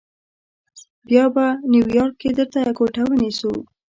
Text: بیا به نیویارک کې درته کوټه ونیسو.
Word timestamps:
بیا 1.07 1.25
به 1.33 1.45
نیویارک 1.71 2.13
کې 2.21 2.29
درته 2.37 2.59
کوټه 2.77 3.03
ونیسو. 3.07 3.51